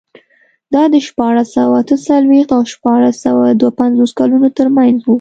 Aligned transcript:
دا 0.73 0.83
د 0.93 0.95
شپاړس 1.07 1.47
سوه 1.57 1.75
اته 1.81 1.95
څلوېښت 2.07 2.49
او 2.55 2.61
شپاړس 2.73 3.15
سوه 3.25 3.45
دوه 3.59 3.71
پنځوس 3.81 4.11
کلونو 4.19 4.47
ترمنځ 4.57 4.97
و. 5.01 5.09